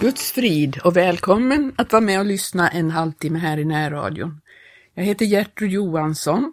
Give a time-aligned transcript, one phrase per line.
[0.00, 4.40] Guds frid och välkommen att vara med och lyssna en halvtimme här i närradion.
[4.94, 6.52] Jag heter Gertrud Johansson.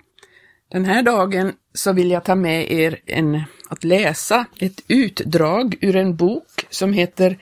[0.72, 5.96] Den här dagen så vill jag ta med er en, att läsa ett utdrag ur
[5.96, 7.38] en bok som heter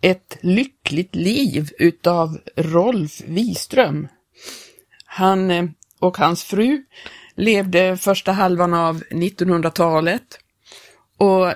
[0.00, 4.08] Ett lyckligt liv utav Rolf Wiström.
[5.04, 5.64] Han eh,
[5.98, 6.84] och hans fru
[7.34, 10.38] levde första halvan av 1900-talet
[11.16, 11.52] och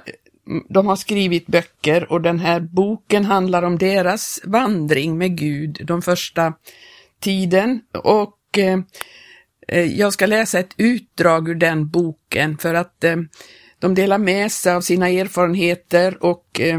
[0.68, 6.02] de har skrivit böcker och den här boken handlar om deras vandring med Gud de
[6.02, 6.52] första
[7.20, 8.78] tiden och eh,
[9.68, 13.16] eh, jag ska läsa ett utdrag ur den boken för att eh,
[13.78, 16.78] de delar med sig av sina erfarenheter och eh,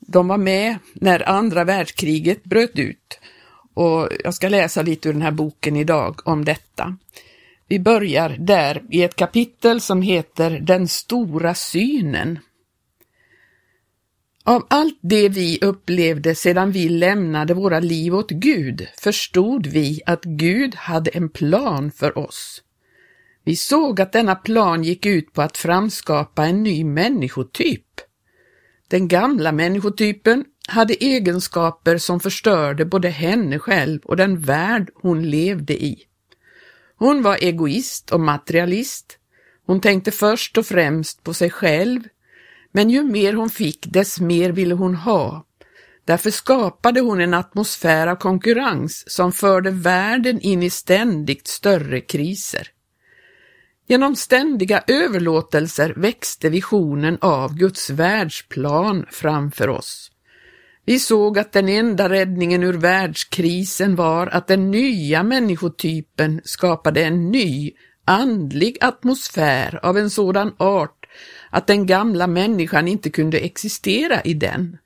[0.00, 3.20] de var med när andra världskriget bröt ut.
[3.74, 6.96] Och jag ska läsa lite ur den här boken idag om detta.
[7.68, 12.38] Vi börjar där i ett kapitel som heter Den stora synen.
[14.46, 20.24] Av allt det vi upplevde sedan vi lämnade våra liv åt Gud förstod vi att
[20.24, 22.62] Gud hade en plan för oss.
[23.44, 27.86] Vi såg att denna plan gick ut på att framskapa en ny människotyp.
[28.88, 35.84] Den gamla människotypen hade egenskaper som förstörde både henne själv och den värld hon levde
[35.84, 35.98] i.
[36.96, 39.18] Hon var egoist och materialist.
[39.66, 42.00] Hon tänkte först och främst på sig själv,
[42.76, 45.46] men ju mer hon fick, dess mer ville hon ha.
[46.04, 52.68] Därför skapade hon en atmosfär av konkurrens som förde världen in i ständigt större kriser.
[53.86, 60.10] Genom ständiga överlåtelser växte visionen av Guds världsplan framför oss.
[60.84, 67.30] Vi såg att den enda räddningen ur världskrisen var att den nya människotypen skapade en
[67.30, 67.72] ny
[68.04, 71.03] andlig atmosfär av en sådan art
[71.54, 74.78] att den gamla människan inte kunde existera i den.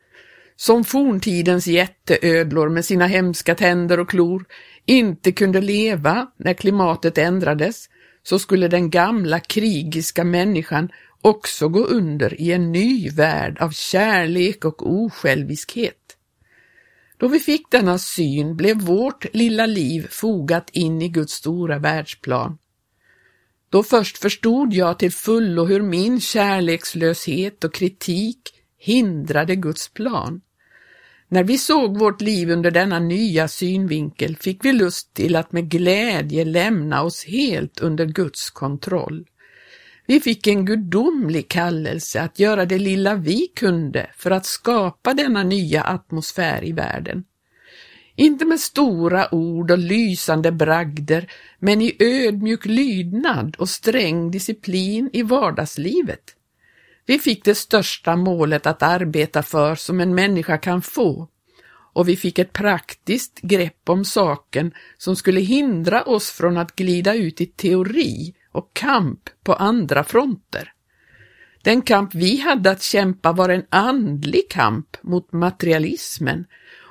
[0.56, 4.44] Som forntidens jätteödlor med sina hemska tänder och klor
[4.86, 7.88] inte kunde leva när klimatet ändrades,
[8.22, 10.88] så skulle den gamla krigiska människan
[11.22, 16.16] också gå under i en ny värld av kärlek och osjälviskhet.
[17.16, 22.58] Då vi fick denna syn blev vårt lilla liv fogat in i Guds stora världsplan.
[23.70, 28.38] Då först förstod jag till fullo hur min kärlekslöshet och kritik
[28.78, 30.40] hindrade Guds plan.
[31.28, 35.70] När vi såg vårt liv under denna nya synvinkel fick vi lust till att med
[35.70, 39.26] glädje lämna oss helt under Guds kontroll.
[40.06, 45.42] Vi fick en gudomlig kallelse att göra det lilla vi kunde för att skapa denna
[45.42, 47.24] nya atmosfär i världen.
[48.18, 55.22] Inte med stora ord och lysande bragder, men i ödmjuk lydnad och sträng disciplin i
[55.22, 56.20] vardagslivet.
[57.06, 61.28] Vi fick det största målet att arbeta för som en människa kan få
[61.92, 67.14] och vi fick ett praktiskt grepp om saken som skulle hindra oss från att glida
[67.14, 70.72] ut i teori och kamp på andra fronter.
[71.62, 76.44] Den kamp vi hade att kämpa var en andlig kamp mot materialismen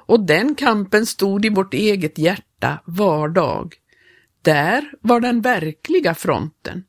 [0.07, 3.75] och den kampen stod i vårt eget hjärta var dag.
[4.41, 6.83] Där var den verkliga fronten.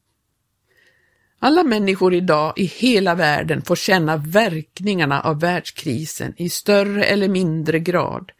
[1.40, 7.78] Alla människor idag i hela världen får känna verkningarna av världskrisen i större eller mindre
[7.78, 8.32] grad.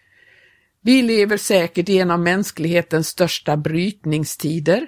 [0.80, 4.86] Vi lever säkert i en av mänsklighetens största brytningstider.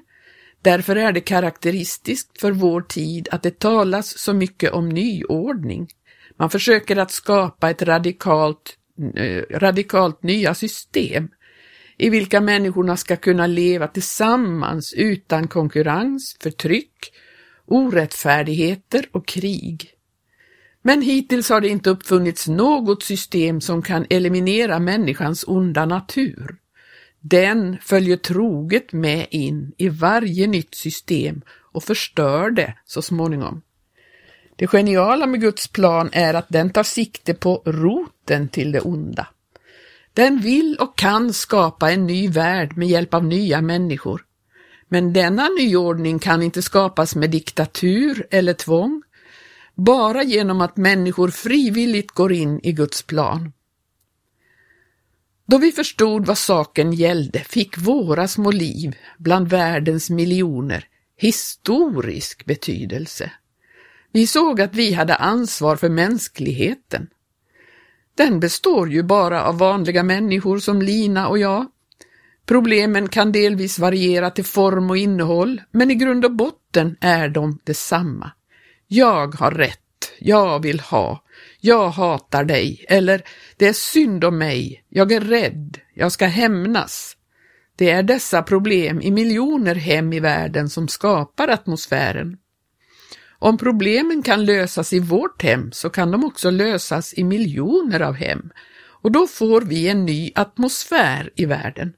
[0.63, 5.89] Därför är det karaktäristiskt för vår tid att det talas så mycket om nyordning.
[6.37, 8.77] Man försöker att skapa ett radikalt,
[9.15, 11.29] Eh, radikalt nya system
[11.99, 17.13] i vilka människorna ska kunna leva tillsammans utan konkurrens, förtryck
[17.67, 19.91] orättfärdigheter och krig.
[20.83, 26.57] Men hittills har det inte uppfunnits något system som kan eliminera människans onda natur.
[27.21, 33.63] Den följer troget med in i varje nytt system och förstör det så småningom.
[34.61, 39.27] Det geniala med Guds plan är att den tar sikte på roten till det onda.
[40.15, 44.25] Den vill och kan skapa en ny värld med hjälp av nya människor.
[44.89, 49.03] Men denna nyordning kan inte skapas med diktatur eller tvång,
[49.75, 53.53] bara genom att människor frivilligt går in i Guds plan.
[55.47, 60.85] Då vi förstod vad saken gällde fick våra små liv bland världens miljoner
[61.17, 63.31] historisk betydelse.
[64.13, 67.07] Vi såg att vi hade ansvar för mänskligheten.
[68.15, 71.67] Den består ju bara av vanliga människor som Lina och jag,
[72.51, 77.59] Problemen kan delvis variera till form och innehåll, men i grund och botten är de
[77.65, 78.31] detsamma.
[78.87, 81.25] Jag har rätt, jag vill ha,
[81.61, 83.23] jag hatar dig eller
[83.57, 87.17] det är synd om mig, jag är rädd, jag ska hämnas.
[87.77, 92.37] Det är dessa problem i miljoner hem i världen som skapar atmosfären.
[93.43, 98.15] Om problemen kan lösas i vårt hem så kan de också lösas i miljoner av
[98.15, 98.51] hem
[99.03, 101.93] och då får vi en ny atmosfär i världen.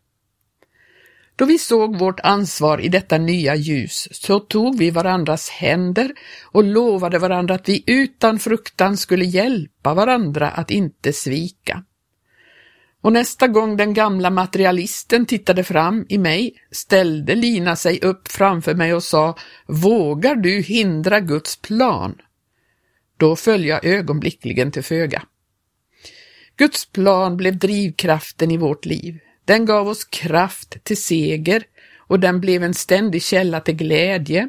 [1.37, 6.13] Då vi såg vårt ansvar i detta nya ljus så tog vi varandras händer
[6.45, 11.85] och lovade varandra att vi utan fruktan skulle hjälpa varandra att inte svika.
[13.03, 18.75] Och nästa gång den gamla materialisten tittade fram i mig ställde Lina sig upp framför
[18.75, 22.15] mig och sa Vågar du hindra Guds plan?
[23.17, 25.23] Då föll jag ögonblickligen till föga.
[26.57, 29.19] Guds plan blev drivkraften i vårt liv.
[29.45, 31.65] Den gav oss kraft till seger
[31.97, 34.49] och den blev en ständig källa till glädje.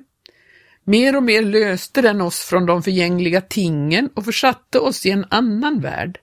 [0.84, 5.26] Mer och mer löste den oss från de förgängliga tingen och försatte oss i en
[5.30, 6.20] annan värld.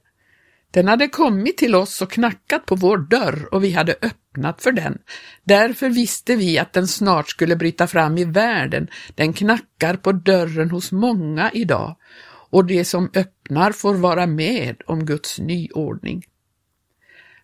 [0.71, 4.73] Den hade kommit till oss och knackat på vår dörr och vi hade öppnat för
[4.73, 4.99] den.
[5.45, 8.89] Därför visste vi att den snart skulle bryta fram i världen.
[9.15, 11.97] Den knackar på dörren hos många idag
[12.51, 16.25] och det som öppnar får vara med om Guds nyordning.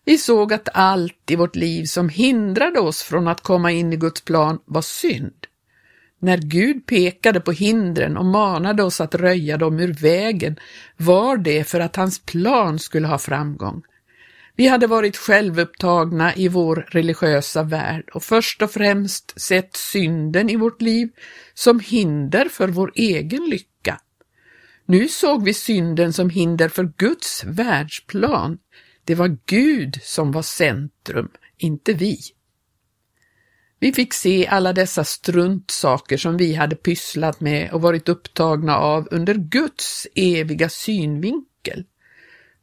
[0.05, 3.95] Vi såg att allt i vårt liv som hindrade oss från att komma in i
[3.95, 5.46] Guds plan var synd.
[6.19, 10.59] När Gud pekade på hindren och manade oss att röja dem ur vägen
[10.97, 13.81] var det för att hans plan skulle ha framgång.
[14.55, 20.55] Vi hade varit självupptagna i vår religiösa värld och först och främst sett synden i
[20.55, 21.09] vårt liv
[21.53, 23.99] som hinder för vår egen lycka.
[24.85, 28.57] Nu såg vi synden som hinder för Guds världsplan.
[29.03, 32.17] Det var Gud som var centrum, inte vi.
[33.79, 39.07] Vi fick se alla dessa struntsaker som vi hade pysslat med och varit upptagna av
[39.11, 41.85] under Guds eviga synvinkel.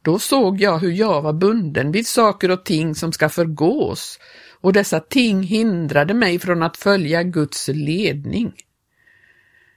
[0.01, 4.19] Då såg jag hur jag var bunden vid saker och ting som ska förgås
[4.61, 8.53] och dessa ting hindrade mig från att följa Guds ledning.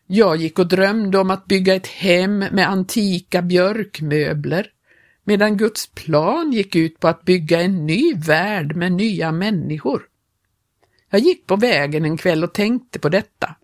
[0.06, 4.66] Jag gick och drömde om att bygga ett hem med antika björkmöbler,
[5.24, 10.02] medan Guds plan gick ut på att bygga en ny värld med nya människor.
[11.10, 13.54] Jag gick på vägen en kväll och tänkte på detta.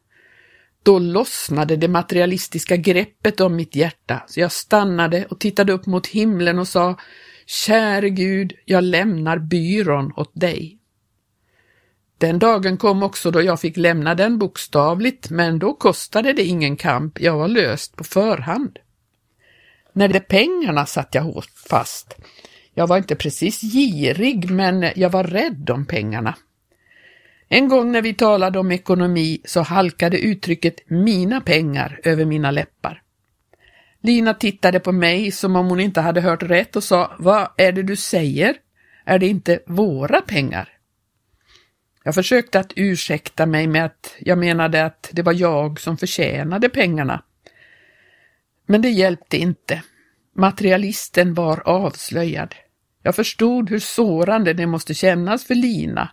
[0.82, 6.06] Då lossnade det materialistiska greppet om mitt hjärta, så jag stannade och tittade upp mot
[6.06, 6.96] himlen och sa
[7.46, 10.78] Käre Gud, jag lämnar byrån åt dig.
[12.18, 16.76] Den dagen kom också då jag fick lämna den bokstavligt, men då kostade det ingen
[16.76, 18.78] kamp, jag var löst på förhand.
[19.92, 22.16] När det pengarna satt jag hårt fast.
[22.74, 26.34] Jag var inte precis girig, men jag var rädd om pengarna.
[27.48, 33.02] En gång när vi talade om ekonomi så halkade uttrycket ”mina pengar” över mina läppar.
[34.02, 37.72] Lina tittade på mig som om hon inte hade hört rätt och sa ”Vad är
[37.72, 38.56] det du säger?
[39.04, 40.68] Är det inte våra pengar?”
[42.04, 46.68] Jag försökte att ursäkta mig med att jag menade att det var jag som förtjänade
[46.68, 47.22] pengarna.
[48.66, 49.82] Men det hjälpte inte.
[50.36, 52.54] Materialisten var avslöjad.
[53.02, 56.10] Jag förstod hur sårande det måste kännas för Lina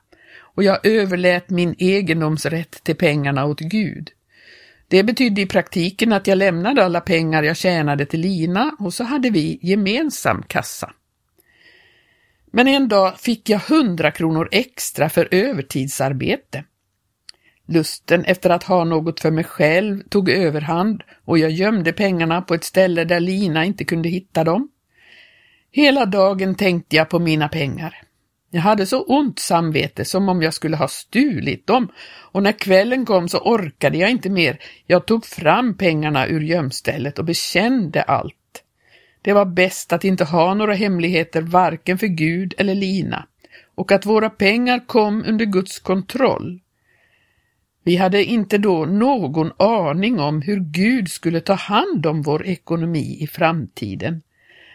[0.55, 4.09] och jag överlät min egendomsrätt till pengarna åt Gud.
[4.87, 9.03] Det betydde i praktiken att jag lämnade alla pengar jag tjänade till Lina och så
[9.03, 10.93] hade vi gemensam kassa.
[12.51, 16.63] Men en dag fick jag hundra kronor extra för övertidsarbete.
[17.67, 22.53] Lusten efter att ha något för mig själv tog överhand och jag gömde pengarna på
[22.53, 24.69] ett ställe där Lina inte kunde hitta dem.
[25.71, 28.01] Hela dagen tänkte jag på mina pengar.
[28.53, 31.91] Jag hade så ont samvete som om jag skulle ha stulit dem
[32.31, 34.59] och när kvällen kom så orkade jag inte mer.
[34.87, 38.63] Jag tog fram pengarna ur gömstället och bekände allt.
[39.21, 43.27] Det var bäst att inte ha några hemligheter varken för Gud eller Lina
[43.75, 46.59] och att våra pengar kom under Guds kontroll.
[47.83, 53.17] Vi hade inte då någon aning om hur Gud skulle ta hand om vår ekonomi
[53.21, 54.21] i framtiden.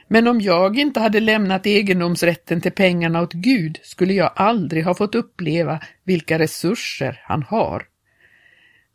[0.08, 4.94] Men om jag inte hade lämnat egendomsrätten till pengarna åt Gud skulle jag aldrig ha
[4.94, 7.86] fått uppleva vilka resurser han har.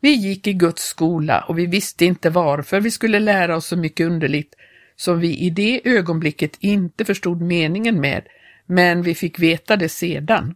[0.00, 3.76] Vi gick i Guds skola och vi visste inte varför vi skulle lära oss så
[3.76, 4.54] mycket underligt
[4.96, 8.22] som vi i det ögonblicket inte förstod meningen med,
[8.66, 10.54] men vi fick veta det sedan.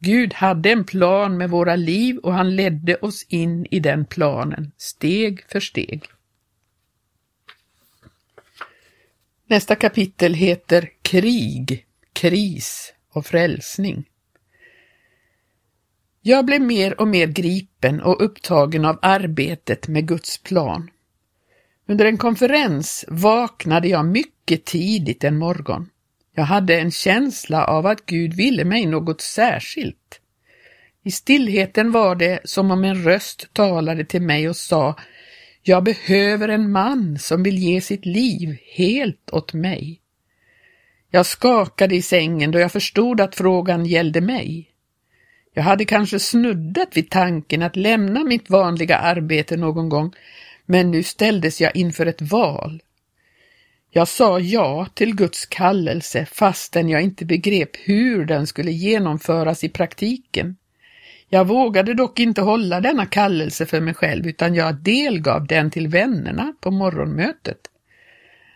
[0.00, 4.72] Gud hade en plan med våra liv och han ledde oss in i den planen,
[4.76, 6.02] steg för steg.
[9.50, 14.04] Nästa kapitel heter Krig, kris och frälsning.
[16.22, 20.90] Jag blev mer och mer gripen och upptagen av arbetet med Guds plan.
[21.86, 25.90] Under en konferens vaknade jag mycket tidigt en morgon.
[26.34, 30.20] Jag hade en känsla av att Gud ville mig något särskilt.
[31.02, 34.96] I stillheten var det som om en röst talade till mig och sa
[35.68, 40.00] jag behöver en man som vill ge sitt liv helt åt mig.
[41.10, 44.70] Jag skakade i sängen då jag förstod att frågan gällde mig.
[45.54, 50.12] Jag hade kanske snuddat vid tanken att lämna mitt vanliga arbete någon gång,
[50.66, 52.82] men nu ställdes jag inför ett val.
[53.90, 59.68] Jag sa ja till Guds kallelse fastän jag inte begrep hur den skulle genomföras i
[59.68, 60.56] praktiken.
[61.28, 65.88] Jag vågade dock inte hålla denna kallelse för mig själv utan jag delgav den till
[65.88, 67.58] vännerna på morgonmötet.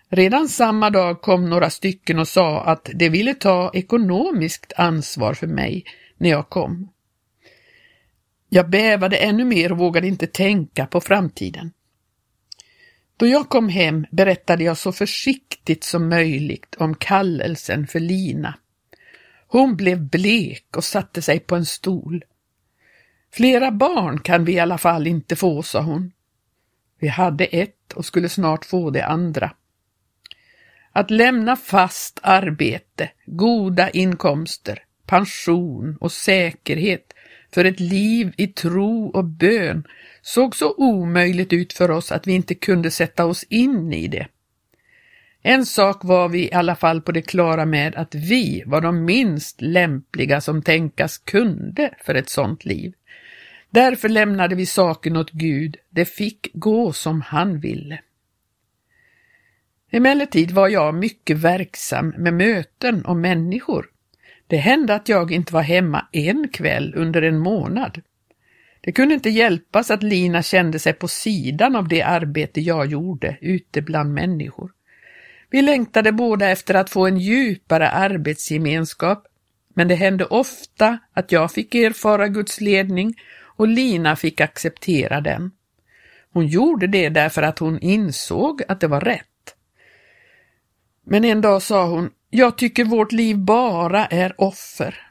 [0.08, 5.46] Redan samma dag kom några stycken och sa att de ville ta ekonomiskt ansvar för
[5.46, 5.84] mig
[6.16, 6.88] när jag kom.
[8.48, 11.72] Jag bävade ännu mer och vågade inte tänka på framtiden.
[13.16, 18.54] Då jag kom hem berättade jag så försiktigt som möjligt om kallelsen för Lina.
[19.46, 22.24] Hon blev blek och satte sig på en stol.
[23.34, 26.12] Flera barn kan vi i alla fall inte få, sa hon.
[26.98, 29.52] Vi hade ett och skulle snart få det andra.
[30.92, 37.12] Att lämna fast arbete, goda inkomster, pension och säkerhet
[37.54, 39.84] för ett liv i tro och bön
[40.22, 44.26] såg så omöjligt ut för oss att vi inte kunde sätta oss in i det.
[45.42, 49.04] En sak var vi i alla fall på det klara med att vi var de
[49.04, 52.92] minst lämpliga som tänkas kunde för ett sådant liv.
[53.72, 58.00] Därför lämnade vi saken åt Gud, det fick gå som han ville.
[59.90, 63.86] Emellertid var jag mycket verksam med möten och människor.
[64.46, 68.02] Det hände att jag inte var hemma en kväll under en månad.
[68.80, 73.36] Det kunde inte hjälpas att Lina kände sig på sidan av det arbete jag gjorde
[73.40, 74.72] ute bland människor.
[75.50, 79.26] Vi längtade båda efter att få en djupare arbetsgemenskap,
[79.74, 83.14] men det hände ofta att jag fick erfara Guds ledning
[83.56, 85.50] och Lina fick acceptera den.
[86.32, 89.26] Hon gjorde det därför att hon insåg att det var rätt.
[91.04, 95.08] Men en dag sa hon, jag tycker vårt liv bara är offer.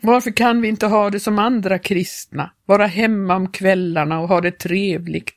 [0.00, 4.40] Varför kan vi inte ha det som andra kristna, vara hemma om kvällarna och ha
[4.40, 5.34] det trevligt?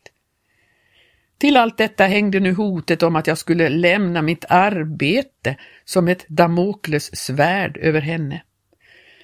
[1.38, 6.26] Till allt detta hängde nu hotet om att jag skulle lämna mitt arbete som ett
[6.28, 8.44] Damokles svärd över henne.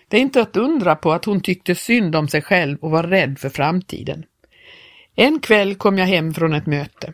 [0.07, 3.03] Det är inte att undra på att hon tyckte synd om sig själv och var
[3.03, 4.25] rädd för framtiden.
[5.15, 7.13] En kväll kom jag hem från ett möte.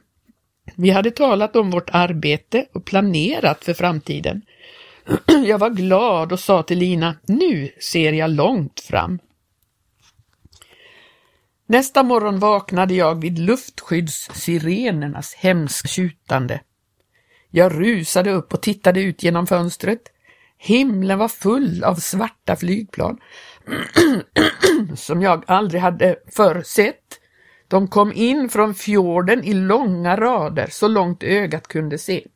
[0.76, 4.42] Vi hade talat om vårt arbete och planerat för framtiden.
[5.46, 9.20] Jag var glad och sa till Lina, nu ser jag långt fram.
[11.66, 16.62] Nästa morgon vaknade jag vid luftskyddssirenernas hemska tjutande.
[17.50, 20.02] Jag rusade upp och tittade ut genom fönstret.
[20.66, 23.18] Himlen var full av svarta flygplan
[24.96, 27.20] som jag aldrig hade förr sett
[27.68, 32.28] de kom in från fjorden i långa rader så långt ögat kunde se.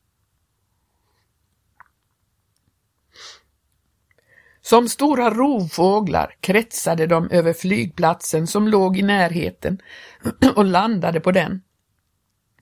[4.62, 9.82] Som stora rovfåglar kretsade de över flygplatsen som låg i närheten
[10.56, 11.62] och landade på den.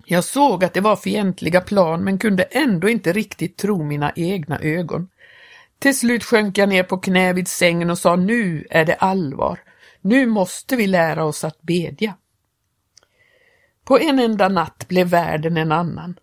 [0.06, 4.60] Jag såg att det var fientliga plan men kunde ändå inte riktigt tro mina egna
[4.60, 5.10] ögon.
[5.80, 9.60] Till slut sjönk jag ner på knä vid sängen och sa nu är det allvar.
[10.02, 12.16] Nu måste vi lära oss att bedja.
[13.86, 16.16] På en enda natt blev världen en annan.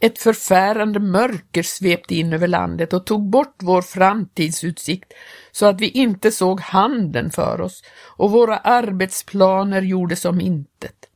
[0.00, 5.12] Ett förfärande mörker svepte in över landet och tog bort vår framtidsutsikt
[5.52, 7.82] så att vi inte såg handen för oss
[8.16, 11.06] och våra arbetsplaner gjordes om intet.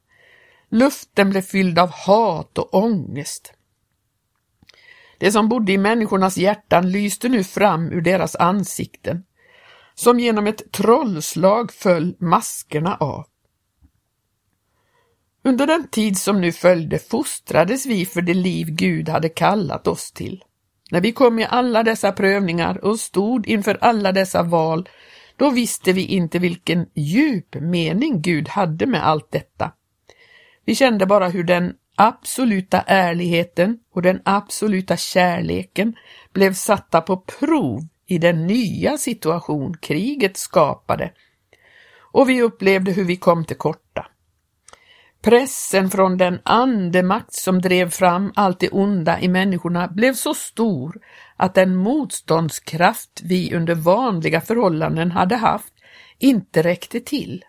[0.69, 3.53] Luften blev fylld av hat och ångest.
[5.23, 9.25] Det som bodde i människornas hjärtan lyste nu fram ur deras ansikten.
[9.95, 13.27] Som genom ett trollslag föll maskerna av.
[15.45, 20.13] Under den tid som nu följde fostrades vi för det liv Gud hade kallat oss
[20.13, 20.45] till.
[20.91, 24.89] När vi kom i alla dessa prövningar och stod inför alla dessa val,
[25.37, 29.73] då visste vi inte vilken djup mening Gud hade med allt detta.
[30.65, 35.95] Vi kände bara hur den absoluta ärligheten och den absoluta kärleken
[36.33, 41.13] blev satta på prov i den nya situation kriget skapade.
[42.13, 44.07] Och vi upplevde hur vi kom till korta.
[45.23, 51.01] Pressen från den andemakt som drev fram allt det onda i människorna blev så stor
[51.37, 55.75] att den motståndskraft vi under vanliga förhållanden hade haft
[56.19, 57.45] inte räckte till.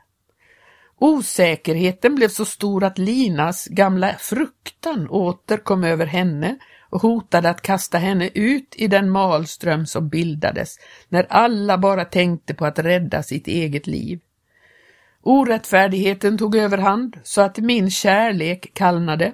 [1.03, 6.57] Osäkerheten blev så stor att Linas gamla fruktan åter kom över henne
[6.89, 10.75] och hotade att kasta henne ut i den malström som bildades
[11.09, 14.19] när alla bara tänkte på att rädda sitt eget liv.
[15.21, 19.33] Orättfärdigheten tog överhand så att min kärlek kallnade.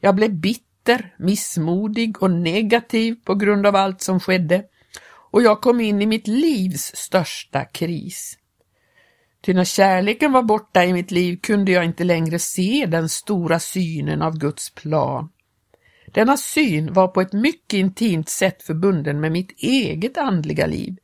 [0.00, 4.64] Jag blev bitter, missmodig och negativ på grund av allt som skedde
[5.30, 8.38] och jag kom in i mitt livs största kris.
[9.42, 13.58] Ty när kärleken var borta i mitt liv kunde jag inte längre se den stora
[13.58, 15.28] synen av Guds plan.
[16.06, 20.96] Denna syn var på ett mycket intimt sätt förbunden med mitt eget andliga liv.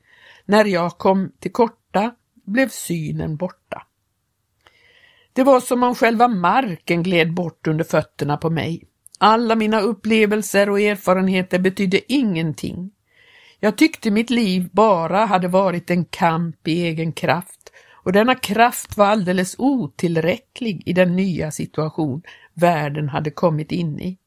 [0.45, 2.15] När jag kom till korta
[2.45, 3.83] blev synen borta.
[5.33, 8.85] Det var som om själva marken gled bort under fötterna på mig.
[9.19, 12.91] Alla mina upplevelser och erfarenheter betydde ingenting.
[13.61, 17.58] Jag tyckte mitt liv bara hade varit en kamp i egen kraft
[18.09, 22.23] och denna kraft var alldeles otillräcklig i den nya situation
[22.55, 24.19] världen hade kommit in i.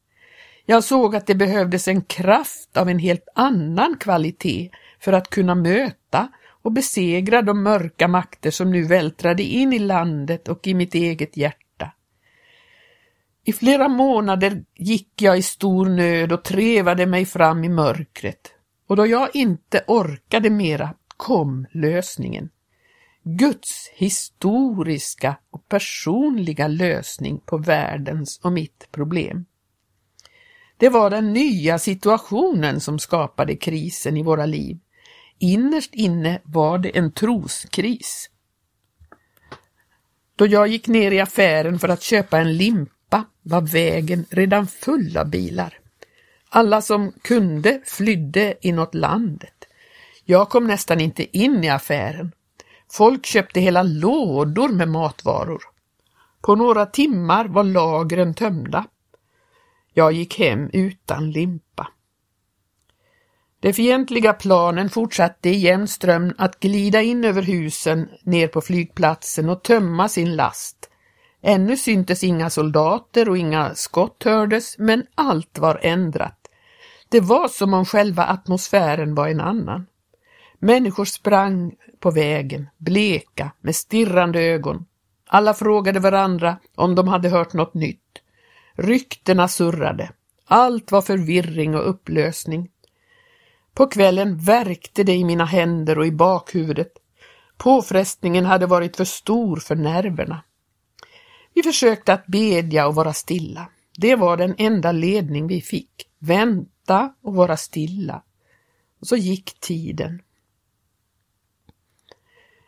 [0.66, 4.70] Jag såg att det behövdes en kraft av en helt annan kvalitet
[5.00, 6.28] för att kunna möta
[6.62, 11.36] och besegra de mörka makter som nu vältrade in i landet och i mitt eget
[11.36, 11.92] hjärta.
[13.44, 18.52] I flera månader gick jag i stor nöd och trevade mig fram i mörkret
[18.88, 22.48] och då jag inte orkade mera kom lösningen.
[23.24, 29.44] Guds historiska och personliga lösning på världens och mitt problem.
[30.76, 34.78] Det var den nya situationen som skapade krisen i våra liv.
[35.38, 38.30] Innerst inne var det en troskris.
[40.36, 45.16] Då jag gick ner i affären för att köpa en limpa var vägen redan full
[45.16, 45.78] av bilar.
[46.48, 49.64] Alla som kunde flydde inåt landet.
[50.24, 52.32] Jag kom nästan inte in i affären.
[52.92, 55.62] Folk köpte hela lådor med matvaror.
[56.40, 58.84] På några timmar var lagren tömda.
[59.92, 61.88] Jag gick hem utan limpa.
[63.60, 69.48] De fientliga planen fortsatte i jämn ström att glida in över husen ner på flygplatsen
[69.48, 70.90] och tömma sin last.
[71.42, 76.38] Ännu syntes inga soldater och inga skott hördes, men allt var ändrat.
[77.08, 79.86] Det var som om själva atmosfären var en annan.
[80.64, 84.84] Människor sprang på vägen, bleka, med stirrande ögon.
[85.26, 88.22] Alla frågade varandra om de hade hört något nytt.
[88.74, 90.10] Ryktena surrade.
[90.46, 92.70] Allt var förvirring och upplösning.
[93.74, 96.92] På kvällen värkte det i mina händer och i bakhuvudet.
[97.56, 100.42] Påfrestningen hade varit för stor för nerverna.
[101.54, 103.68] Vi försökte att bedja och vara stilla.
[103.96, 106.08] Det var den enda ledning vi fick.
[106.18, 108.22] Vänta och vara stilla.
[109.00, 110.22] Och så gick tiden.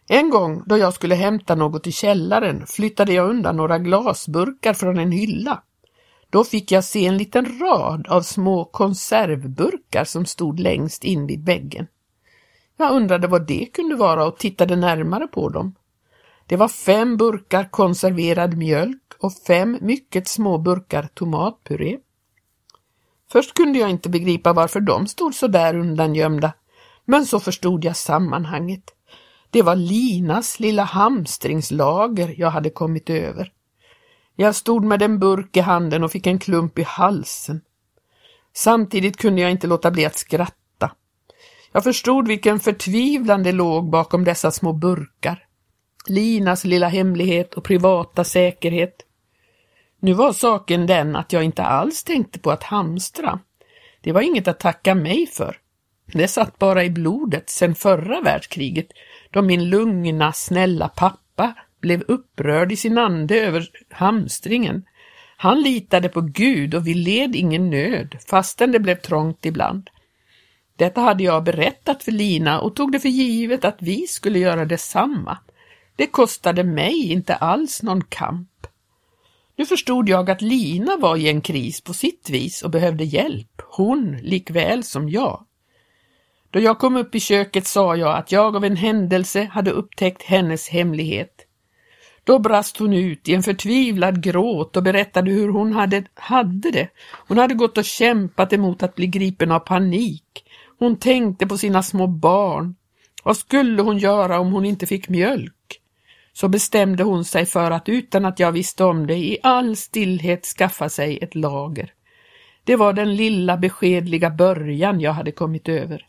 [0.09, 4.99] En gång då jag skulle hämta något i källaren flyttade jag undan några glasburkar från
[4.99, 5.63] en hylla.
[6.31, 11.45] Då fick jag se en liten rad av små konservburkar som stod längst in vid
[11.45, 11.87] väggen.
[12.77, 15.75] Jag undrade vad det kunde vara och tittade närmare på dem.
[16.47, 21.99] Det var fem burkar konserverad mjölk och fem mycket små burkar tomatpuré.
[23.33, 26.53] Först kunde jag inte begripa varför de stod så där undangömda,
[27.05, 28.94] men så förstod jag sammanhanget.
[29.55, 33.53] Det var Linas lilla hamstringslager jag hade kommit över.
[34.37, 37.61] Jag stod med en burk i handen och fick en klump i halsen.
[38.55, 40.91] Samtidigt kunde jag inte låta bli att skratta.
[41.73, 45.47] Jag förstod vilken förtvivlan det låg bakom dessa små burkar.
[46.09, 48.97] Linas lilla hemlighet och privata säkerhet.
[50.01, 53.41] Nu var saken den att jag inte alls tänkte på att hamstra.
[54.01, 55.57] Det var inget att tacka mig för.
[56.07, 58.89] Det satt bara i blodet sedan förra världskriget
[59.31, 64.85] då min lugna, snälla pappa blev upprörd i sin ande över hamstringen.
[65.37, 69.91] Han litade på Gud och vi led ingen nöd, fastän det blev trångt ibland.
[70.77, 74.65] Detta hade jag berättat för Lina och tog det för givet att vi skulle göra
[74.65, 75.39] detsamma.
[75.97, 78.67] Det kostade mig inte alls någon kamp.
[79.57, 83.63] Nu förstod jag att Lina var i en kris på sitt vis och behövde hjälp,
[83.69, 85.47] hon likväl som jag.
[86.55, 90.23] Då jag kom upp i köket sa jag att jag av en händelse hade upptäckt
[90.23, 91.47] hennes hemlighet.
[92.25, 96.89] Då brast hon ut i en förtvivlad gråt och berättade hur hon hade, hade det.
[97.29, 100.45] Hon hade gått och kämpat emot att bli gripen av panik.
[100.79, 102.75] Hon tänkte på sina små barn.
[103.25, 105.81] Vad skulle hon göra om hon inte fick mjölk?
[106.33, 110.45] Så bestämde hon sig för att utan att jag visste om det i all stillhet
[110.45, 111.93] skaffa sig ett lager.
[112.65, 116.07] Det var den lilla beskedliga början jag hade kommit över.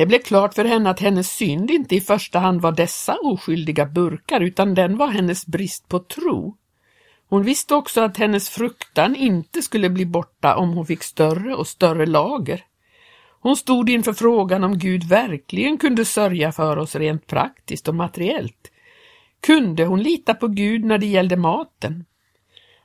[0.00, 3.86] Det blev klart för henne att hennes synd inte i första hand var dessa oskyldiga
[3.86, 6.56] burkar, utan den var hennes brist på tro.
[7.28, 11.66] Hon visste också att hennes fruktan inte skulle bli borta om hon fick större och
[11.66, 12.64] större lager.
[13.40, 18.70] Hon stod inför frågan om Gud verkligen kunde sörja för oss rent praktiskt och materiellt.
[19.40, 22.04] Kunde hon lita på Gud när det gällde maten?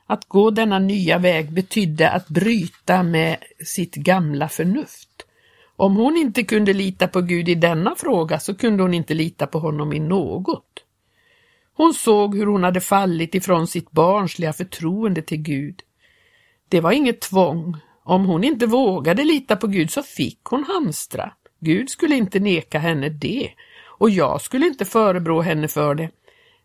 [0.06, 5.05] Att gå denna nya väg betydde att bryta med sitt gamla förnuft.
[5.76, 9.46] Om hon inte kunde lita på Gud i denna fråga så kunde hon inte lita
[9.46, 10.84] på honom i något.
[11.74, 15.82] Hon såg hur hon hade fallit ifrån sitt barnsliga förtroende till Gud.
[16.68, 17.76] Det var inget tvång.
[18.02, 21.32] Om hon inte vågade lita på Gud så fick hon hamstra.
[21.60, 23.50] Gud skulle inte neka henne det
[23.98, 26.10] och jag skulle inte förebrå henne för det.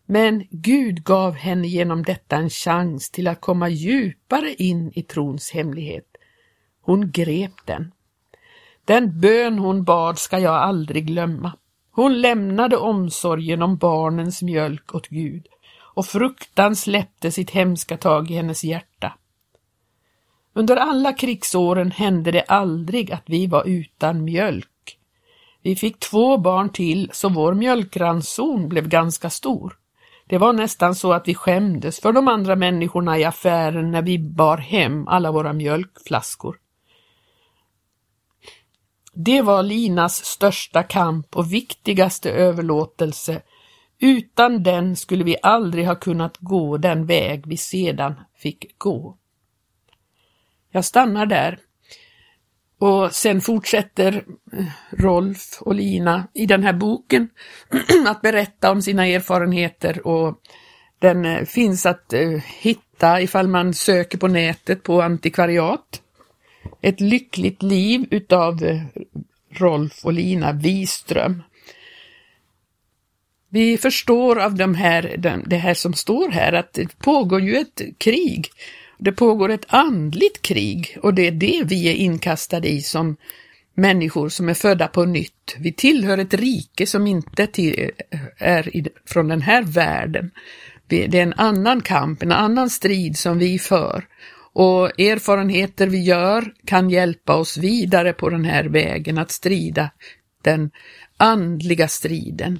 [0.06, 5.50] Men Gud gav henne genom detta en chans till att komma djupare in i trons
[5.50, 6.06] hemlighet.
[6.82, 7.92] Hon grep den.
[8.84, 11.52] Den bön hon bad ska jag aldrig glömma.
[11.90, 15.46] Hon lämnade omsorgen om barnens mjölk åt Gud
[15.94, 19.12] och fruktan släppte sitt hemska tag i hennes hjärta.
[20.54, 24.68] Under alla krigsåren hände det aldrig att vi var utan mjölk.
[25.62, 29.78] Vi fick två barn till så vår mjölkranson blev ganska stor.
[30.26, 34.18] Det var nästan så att vi skämdes för de andra människorna i affären när vi
[34.18, 36.56] bar hem alla våra mjölkflaskor.
[39.14, 43.42] Det var Linas största kamp och viktigaste överlåtelse.
[43.98, 49.16] Utan den skulle vi aldrig ha kunnat gå den väg vi sedan fick gå.
[50.70, 51.58] Jag stannar där.
[52.78, 57.28] Och sen fortsätter eh, Rolf och Lina i den här boken
[58.06, 60.40] att berätta om sina erfarenheter och
[60.98, 66.02] den eh, finns att eh, hitta ifall man söker på nätet på antikvariat.
[66.80, 68.82] Ett lyckligt liv utav eh,
[69.50, 71.42] Rolf och Lina Wiström.
[73.48, 75.14] Vi förstår av de här,
[75.46, 78.48] det här som står här att det pågår ju ett krig.
[78.98, 83.16] Det pågår ett andligt krig och det är det vi är inkastade i som
[83.74, 85.56] människor som är födda på nytt.
[85.58, 87.90] Vi tillhör ett rike som inte eh,
[88.38, 90.30] är från den här världen.
[90.86, 94.04] Det är en annan kamp, en annan strid som vi för
[94.52, 99.90] och erfarenheter vi gör kan hjälpa oss vidare på den här vägen att strida
[100.42, 100.70] den
[101.16, 102.58] andliga striden.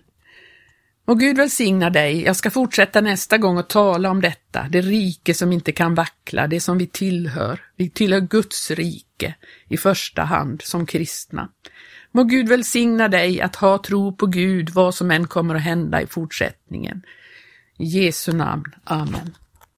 [1.05, 2.23] Och Gud välsigna dig.
[2.23, 6.47] Jag ska fortsätta nästa gång och tala om detta, det rike som inte kan vackla,
[6.47, 7.61] det som vi tillhör.
[7.77, 9.35] Vi tillhör Guds rike
[9.69, 11.49] i första hand som kristna.
[12.13, 16.03] Må Gud välsigna dig att ha tro på Gud vad som än kommer att hända
[16.03, 17.03] i fortsättningen.
[17.79, 18.75] I Jesu namn.
[18.85, 19.35] Amen.